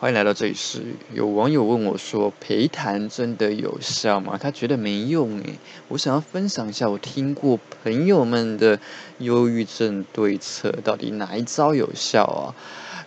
[0.00, 0.82] 欢迎来到这里是
[1.14, 5.54] 有网友问我说：“陪谈真的有效吗？”他觉得没用诶。
[5.88, 8.80] 我想要分享一下我听过朋友们的
[9.18, 12.54] 忧郁症对策，到底哪一招有效啊？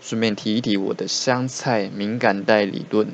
[0.01, 3.09] 顺便提一提我的香菜敏感带理论。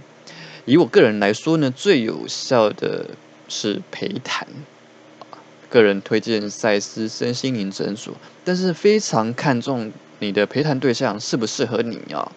[0.65, 3.09] 以我个人来说呢，最有效的
[3.49, 4.47] 是陪谈。
[5.69, 8.13] 个人推荐赛斯身心灵诊所，
[8.45, 12.31] 但是非常看重你的陪谈对象适不适合你啊。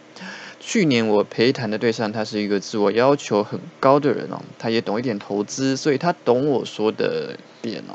[0.69, 7.95] 去年我陪谈的对象，他是一个自我要求很高的人哦，他也懂一点投资，所以他懂我说的点哦。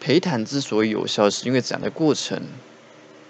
[0.00, 2.42] 陪谈之所以有效，是因为讲的过程，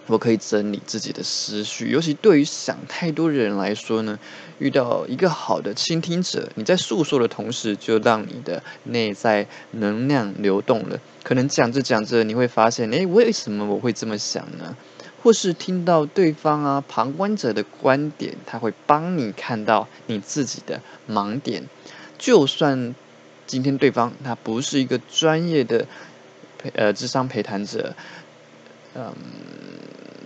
[0.06, 4.18] 我可以整理自己的思绪，尤其对于想太多的人来说呢，
[4.58, 10.98] 遇到一个好的倾听者，你在诉说的同时，就让你的内在能量流动了。
[11.22, 14.74] 可能讲着讲着，你会发现，诶，为什么我会这么想呢？
[15.22, 21.68] 或是听到对方啊旁观者的观点，他会帮你看到你自己的盲点。
[22.18, 22.94] 就算
[23.46, 25.86] 今天对方他不是一个专业的
[26.58, 27.94] 陪呃智商陪谈者，
[28.94, 29.14] 嗯，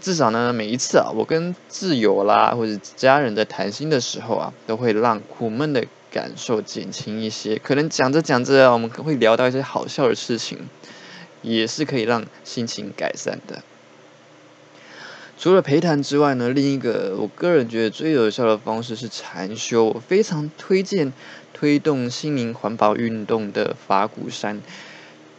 [0.01, 7.56] 至少呢每一次啊，我跟挚友啦或者家人在谈心的时候啊，都会让苦闷的感受减轻一些。
[7.56, 10.58] 可能讲着讲着，我们会聊到一些好笑的事情，
[11.42, 13.62] 也是可以让心情改善的。
[15.36, 19.84] 除了陪谈之外呢，另一个我个人觉得最有效的方式是禅修。
[19.86, 21.12] 我非常推荐
[21.52, 24.62] 推动心灵环保运动的法鼓山。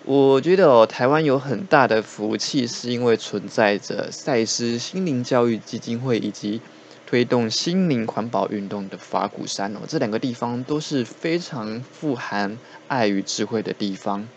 [0.04, 6.62] 我觉得哦，台湾有很大的福气，是因为存在着赛斯心灵教育基金会以及
[7.08, 14.28] 推动心灵环保运动的法鼓山哦，这两个地方都是非常富含爱与智慧的地方。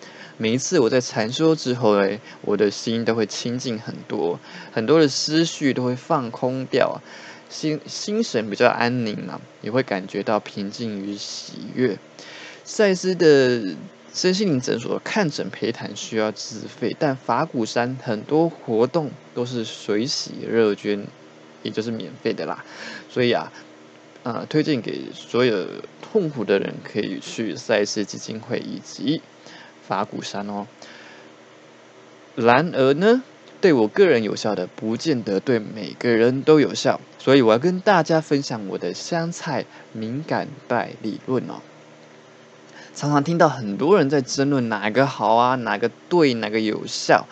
[0.41, 4.39] 每一次我在禅修之后，诶，我的心都会清净很多，
[4.72, 7.03] 很多的思绪都会放空掉，
[7.50, 11.98] 心心神比较安宁嘛，也会感觉到平静与喜悦。
[12.62, 13.75] 赛斯的
[14.14, 21.04] 身心灵诊所看诊陪谈需要自费，但法鼓山很多活动都是水洗热捐，
[21.65, 22.65] 也就是免费的啦。
[23.10, 23.53] 所以啊，
[24.22, 25.66] 呃，推荐给所有
[26.00, 29.21] 痛苦的人可以去赛斯基金会以及。
[29.88, 30.66] 法鼓山哦，
[32.37, 33.22] 然而呢，
[33.59, 41.54] 对我个人有效的，不见得对每个人都有效，所以我要跟大家分享我的香菜敏感带理论哦。
[42.94, 47.27] 常常听到很多人在争论哪个好啊，哪个对，哪个有效，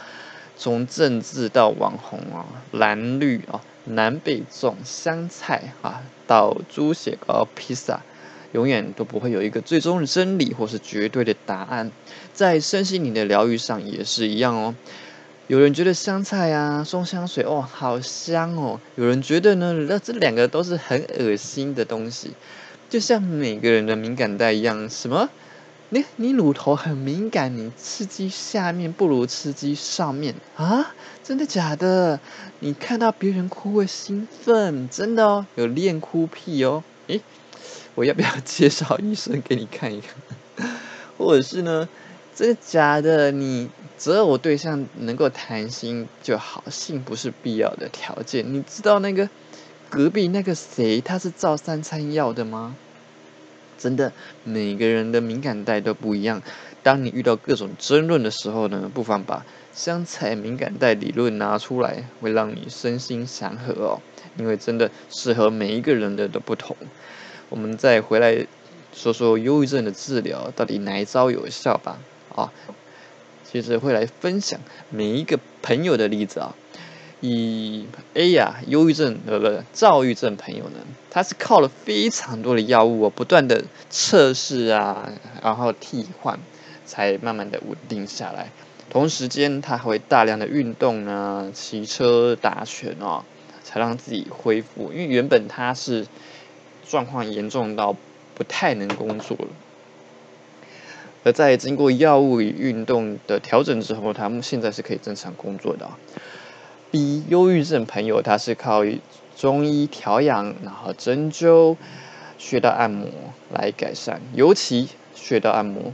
[0.57, 8.01] 从政治到网红啊，蓝绿啊，南北种香菜啊，到猪血糕、披萨。
[8.57, 11.93] 永远都不会有一个最终的真理或是绝对的答案，
[12.33, 14.75] 在身心灵的疗愈上也是一样哦。
[15.47, 22.31] 有人觉得香菜啊、松香水哦好香哦，有人觉得呢，那这两个都是很恶心的东西。
[22.89, 25.29] 就像每个人的敏感带一样，什么？
[25.91, 30.95] 你你乳头很敏感，你刺激下面不如刺激上面啊？
[31.23, 32.19] 真的假的？
[32.61, 36.83] 你看到别人哭会兴奋，真的哦，有恋哭癖哦，
[37.97, 40.71] 我要不要介绍医生给你看一看？
[41.19, 41.89] 或者是呢？
[42.35, 43.33] 真的假的？
[43.33, 48.53] 你择偶对象能够谈心就好，性不是必要的条件。
[48.53, 49.29] 你知道那个
[49.89, 52.77] 隔壁那个谁，他是照三餐要的吗？
[53.79, 54.13] 真的，
[54.45, 56.43] 每个人的敏感带都不一样。
[56.83, 64.03] 当你遇到各种争论的时候呢，不妨把香菜敏感带理论拿出来，会让你身心祥和哦。
[64.37, 66.77] 因为真的适合每一个人的都不同。
[67.49, 68.47] 我们再回来
[68.93, 71.99] 说说忧郁症的治疗到底哪一招有效吧？
[72.35, 72.51] 啊，
[73.45, 74.59] 其实会来分享
[74.91, 76.55] 每一个朋友的例子啊。
[77.21, 80.81] 以 A 呀，忧郁症呃不，躁郁症朋友呢，
[81.11, 85.09] 他是靠了非常多的药物，不断的测试啊，
[85.43, 86.39] 然后替换，
[86.85, 88.51] 才慢慢的稳定下来。
[88.91, 93.25] 同时间，他还会大量的运动啊，骑车、打拳啊，
[93.63, 94.93] 才让自己恢复。
[94.93, 96.07] 因为原本他是。
[96.89, 97.97] 状况严重到
[98.35, 99.49] 不太能工作了，
[101.25, 105.91] 而在经过药物与运动的调整之后，他们现在是可以正常工作的。
[106.91, 108.85] B 忧郁症朋友，他是靠
[109.37, 111.77] 中医调养，然后针灸、
[112.39, 113.09] 穴道按摩
[113.53, 115.93] 来改善，尤其穴道按摩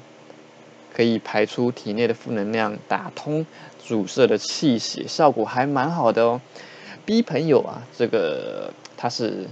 [0.92, 3.46] 可以排出体内的负能量，打通
[3.78, 6.40] 阻塞的气血，效果还蛮好的哦。
[7.06, 9.46] B 朋友啊，这个他是。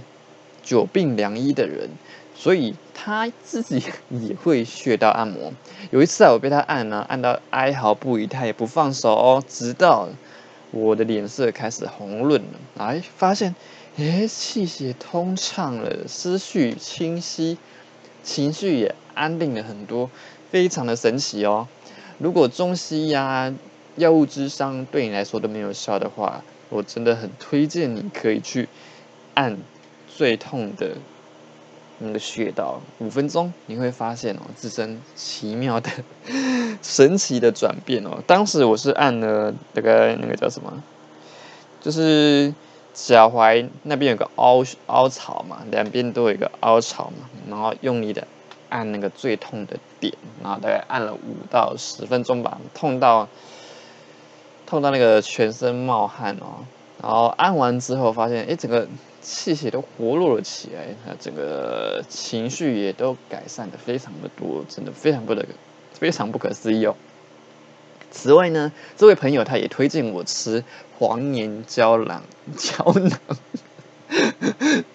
[0.63, 1.89] 久病良医的人，
[2.35, 5.53] 所以他自己 也会穴道按摩。
[5.91, 10.09] 有一次啊，我被他按呢，按到哀嚎不已，他也不放手哦，直到
[10.71, 13.55] 我的脸色开始红润了，哎，发现
[13.97, 17.57] 诶，气血通畅了，思绪清晰，
[18.23, 20.09] 情绪也安定了很多，
[20.49, 21.67] 非常的神奇哦。
[22.19, 23.53] 如果中西呀
[23.97, 28.69] 药物之伤对你来说都没有效的话，我真的很推荐你可以去
[29.33, 29.57] 按
[30.15, 30.95] 最痛的
[31.99, 35.89] 那个穴道，五分钟你会发现哦，自身奇妙的、
[36.81, 38.21] 神奇的转变哦。
[38.25, 40.83] 当时我是按了那个那个叫什么，
[41.79, 42.53] 就是
[42.93, 48.27] 脚踝那边有个凹凹槽嘛，两边都有一个凹槽嘛，然后用力的。
[48.69, 53.27] 按那个最痛的点，然后大概按了五到十分钟吧，痛到
[54.65, 56.63] 痛到那个全身冒汗哦。
[57.01, 58.87] 然后按完之后发现，哎，整个
[59.21, 65.45] 气血都活络了起来，那整个情绪也都改善的非常的多，真的非常不得
[65.93, 66.95] 非常不可思议哦。
[68.11, 70.63] 此外呢，这位朋友他也推荐我吃
[70.99, 72.21] 黄连胶囊，
[72.57, 73.19] 胶囊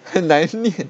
[0.03, 0.87] 很 难念，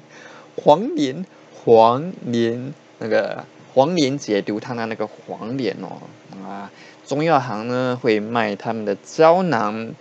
[0.56, 1.24] 黄连。
[1.64, 3.44] 黄连那个
[3.74, 6.00] 黄连解毒汤的那个黄连哦
[6.42, 6.70] 啊，
[7.04, 9.92] 中药行呢会卖他们的胶囊。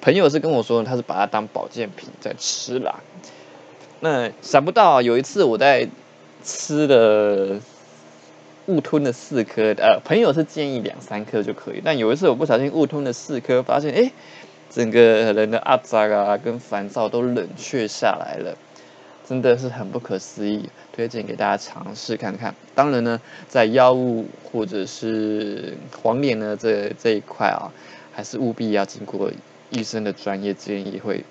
[0.00, 3.00] 朋友是跟我说，他是把它当保健品在吃啦。
[4.00, 5.88] 那想不到有一次我在
[6.44, 7.58] 吃的
[8.66, 14.12] 误吞了四颗，呃，朋友是建议两三颗就可以，但有一次我不小心误吞了四颗，发现哎，
[14.70, 15.00] 整个
[15.32, 18.56] 人的阿扎啊跟烦躁都冷却下来了。
[19.26, 22.54] 真的是很不可思议，推荐给大家尝试看看。
[22.74, 27.68] 当然呢，在药物或者是黄连呢这这一块啊，
[28.10, 29.30] 还是务必要经过
[29.70, 31.24] 医生的专业建议，会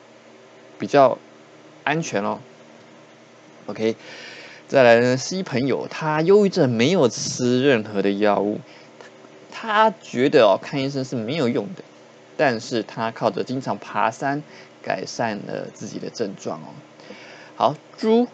[0.78, 1.18] 比较
[1.84, 2.40] 安全哦。
[3.68, 3.96] OK，
[4.68, 8.60] 再来呢，C 朋友他忧郁症没有吃任何的药物，
[9.52, 11.84] 他觉得哦看医生是没有用的，
[12.38, 14.44] 但是他靠着经常爬山
[14.82, 16.68] 改善了自己的症状哦。
[17.56, 18.28] 好，猪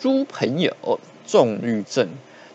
[0.00, 2.08] 猪朋友重郁症，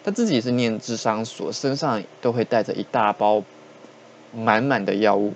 [0.04, 3.44] 他自己是念智商所，身上都会带着一大包
[4.34, 5.34] 满满的药物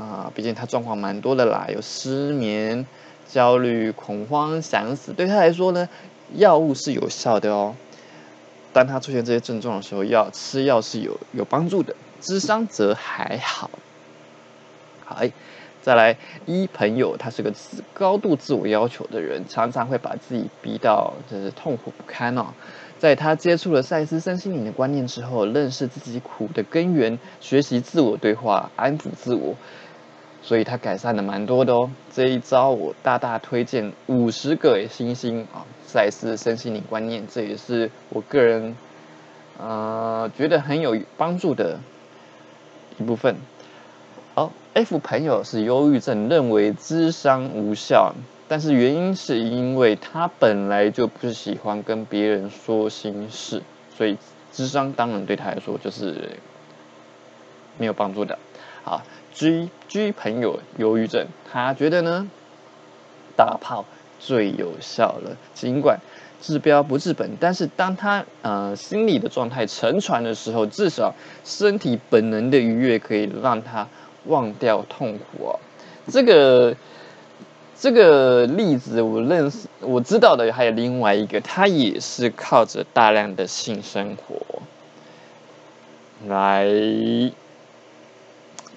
[0.00, 2.86] 啊，毕竟他状况蛮多的啦，有失眠、
[3.28, 5.88] 焦虑、恐慌、想死，对他来说呢，
[6.34, 7.74] 药物是有效的哦。
[8.72, 13.70] 当他出现这些症状的时候，药吃药是有有帮助的，智商则还好。
[15.04, 15.22] 好。
[15.82, 22.48] 再来，一朋友他是个自高度自我要求的人，常常会把自己逼到就是痛苦不堪哦。
[22.98, 29.56] 在他接触了赛斯身心灵的观念之后，认识自己苦的根源，学习自我对话，安抚自我，
[30.42, 31.90] 所以他改善的蛮多的哦。
[32.12, 35.64] 这一招我大大推荐五十个星星啊！
[35.86, 38.76] 赛斯身心灵观念，这也是我个人
[39.58, 41.80] 呃觉得很有帮助的
[42.98, 43.36] 一部分。
[44.36, 48.14] 好，F 朋友是忧郁症，认为智商无效，
[48.46, 53.60] 但是原因是因为他本来就不喜欢跟别人说心事，
[53.96, 54.16] 所以
[54.52, 56.38] 智商当然对他来说就是
[57.78, 58.38] 没有帮助的。
[58.84, 62.28] 好，G G 朋友忧郁症，他觉得呢，
[63.36, 63.84] 打炮
[64.18, 66.00] 最有效了，尽管
[66.40, 73.86] 治标不治本，但是当他呃心理的状态沉船的时候，至少身体本能的愉悦可以让他。
[74.26, 75.58] 忘掉痛苦哦，
[76.08, 76.76] 这个
[77.74, 84.60] 这个例子我认识，我知道的还有另外一个，他也是靠着大量的性生活
[86.28, 86.66] 来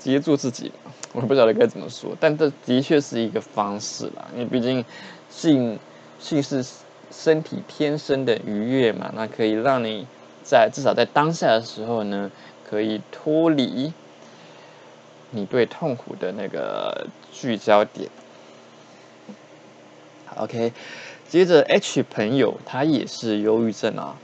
[0.04, 0.72] 接住自己，
[1.14, 4.84] 我不晓得该怎么说，但这的确是一个方式啦，因为毕竟
[5.30, 5.80] 性
[6.20, 6.66] 性是
[7.12, 10.06] 身体天生的愉悦嘛，那可以让你
[10.44, 12.32] 在至少在当下的时候呢，
[12.70, 13.94] 可以脱离。
[15.36, 18.08] 你对痛苦的那个聚焦点。
[20.36, 20.72] OK，
[21.28, 24.16] 接着 H 朋友他也是忧郁症啊。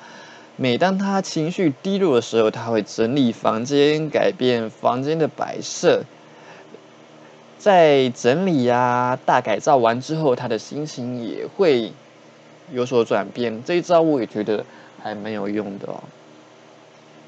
[0.61, 6.03] 每当他情绪低落的时候，他会整理房间，改变房间的摆设。
[7.57, 11.93] 在整理呀、大改造完之后，他的心情也会
[12.73, 13.63] 有所转变。
[13.63, 14.65] 这一招我也觉得
[15.01, 16.03] 还蛮有用的哦。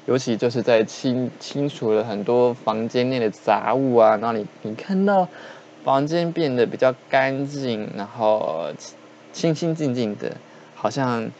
[0.04, 5.26] 尤其就是在清清除了很多房间内的杂物啊，那你你看到
[5.84, 8.70] 房间变得比较干净，然后
[9.32, 10.36] 清清静静的，
[10.74, 11.30] 好像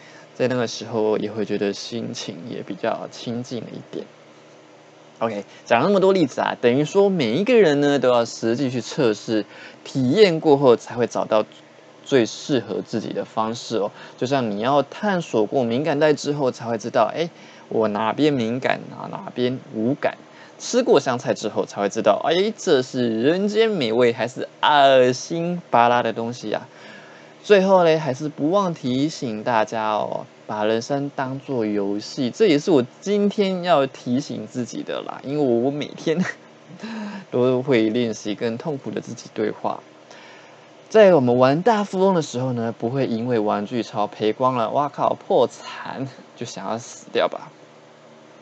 [0.42, 4.04] 在那个时候也会觉得心情也比较清静一点。
[5.20, 9.44] OK，讲那么多例子啊，等于说每一个人呢都要实际去测试、
[9.84, 11.44] 体验过后，才会找到
[12.04, 13.92] 最适合自己的方式哦。
[14.18, 17.30] 就像你要探索过敏感带之后，才会知道，哎。
[17.68, 19.08] 我哪边敏感啊？
[19.12, 20.18] 哪边无感？
[20.58, 26.66] 吃过香菜之后，才会知道，哎，这是人间美味还是恶心巴拉的东西呀？
[27.44, 35.20] 最后呢，还是不忘提醒大家哦，把人生当做游戏，这也是我今天要提醒自己的啦。
[35.24, 36.24] 因为我每天
[37.32, 39.80] 都会练习跟痛苦的自己对话。
[40.88, 46.06] 在我们玩大富翁的时候呢，不会因为玩具超赔光了，哇靠，破产
[46.36, 47.50] 就想要死掉吧？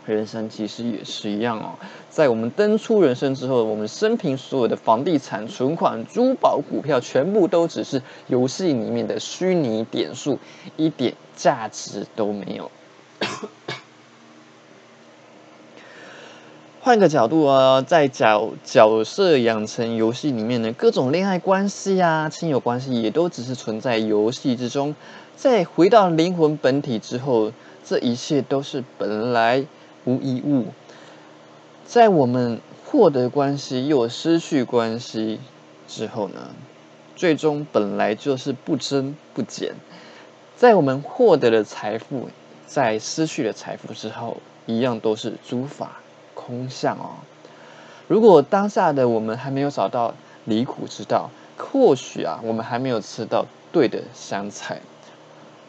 [0.07, 1.75] 人生其实也是一样哦，
[2.09, 10.38] 在我们登出人生之后，我们生平所有的房地产、存款、珠宝、股票，全部都只是游戏里面的虚拟点数，
[10.76, 12.71] 一点价值都没有。
[16.80, 24.97] 换个角度啊，在角角色养成游戏里面呢，各种恋爱关系啊、亲友关系，也都只是存在游戏之中。
[25.37, 27.52] 在回到灵魂本体之后，
[27.85, 29.66] 这一切都是本来。
[30.04, 30.66] 无一物，
[31.87, 35.40] 在我们获得关系又失去关系
[35.87, 36.50] 之后呢？
[37.16, 39.75] 最终本来就是不增不减。
[40.57, 42.30] 在我们获得了财富，
[42.66, 46.00] 在失去了财富之后，一样都是诸法
[46.35, 47.21] 空相哦。
[48.09, 50.14] 如果当下的我们还没有找到
[50.47, 54.80] 离苦之道，或许啊，我们还没有吃到对的香菜，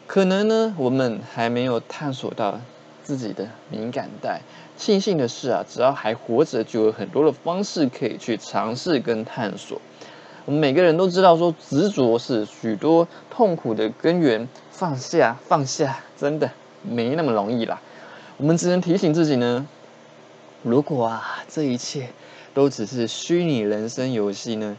[0.06, 2.60] 可能呢，我们还没有探索到。
[3.02, 4.40] 自己的敏感带，
[4.76, 9.80] 庆幸的是啊，只要还活着，就有很多的方式可以去尝试跟探索。
[10.44, 16.50] 我们每个人都知道，说执着是许多痛苦的根源，放下放下，真的
[16.82, 17.80] 没那么容易啦。
[18.36, 19.66] 我们只能提醒自己呢，
[20.62, 22.08] 如果啊，这一切
[22.54, 24.76] 都只是虚拟人生游戏呢，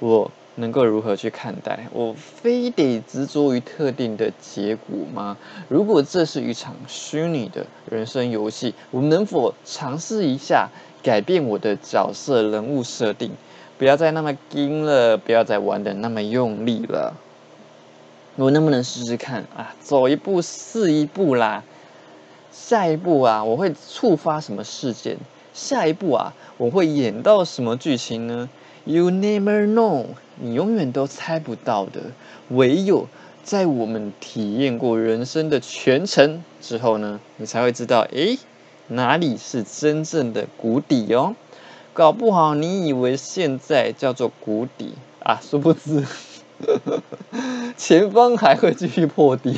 [0.00, 0.30] 我。
[0.56, 1.86] 能够如何去看待？
[1.92, 5.36] 我非得执着于特定的结果吗？
[5.68, 10.68] 如果这是一场虚拟的人生游戏，我能否尝试一下
[11.02, 13.30] 改变我的角色人物设定？
[13.78, 17.14] 不要再那么精了，不要再玩的那么用力了。
[18.36, 19.74] 我能不能试试看啊？
[19.80, 21.62] 走一步是一步啦。
[22.50, 25.18] 下一步啊，我会触发什么事件？
[25.52, 28.48] 下一步啊，我会演到什么剧情呢
[28.84, 30.06] ？You never know，
[30.40, 32.00] 你永远都猜不到的。
[32.50, 33.08] 唯有
[33.42, 38.38] 在我们体验过人生的全程之后呢，你才会知道，诶，
[38.88, 41.34] 哪里是真正的谷底哦。
[41.92, 46.04] 搞不好你以为现在叫做谷底啊，殊不知
[47.76, 49.56] 前方还会继续破底，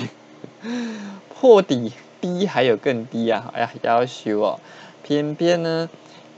[1.35, 3.51] 破底低还有更低啊！
[3.55, 4.61] 哎呀，要求哦，
[5.03, 5.89] 偏偏呢。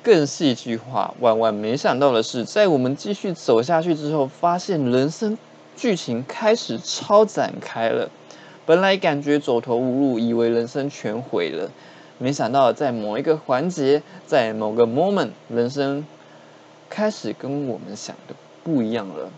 [0.03, 5.37] 更戏剧化，万万没想到的是，在我们继续走下去之后，发现人生
[5.77, 8.11] 剧情开始超展开了。
[8.67, 11.71] 本来感觉走投无路，以为人生全毁了，
[12.19, 16.07] 没想到在某一个环节，在某个 moment，人生
[16.89, 19.31] 开始跟我们想的不一样了。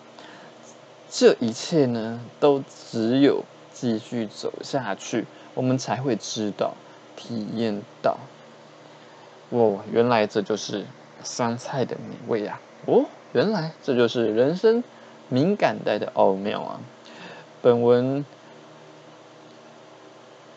[1.10, 6.74] 这一切呢，都只有继续走下去，我们才会知道、
[7.16, 8.18] 体验到。
[9.52, 10.86] 哦，原来这就是
[11.22, 12.58] 香菜的美味呀！
[12.86, 14.82] 哦，原来这就是人生
[15.28, 16.80] 敏感带的奥妙啊！
[17.60, 18.24] 本文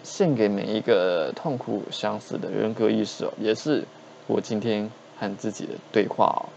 [0.01, 3.83] 献给每一个痛苦相似的人格意识哦，也是
[4.27, 6.47] 我今天和自己的对话哦。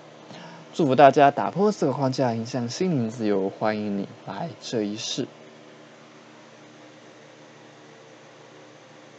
[0.73, 5.27] 祝福大家打破这个框架，影响心灵自由，欢迎你来这一世。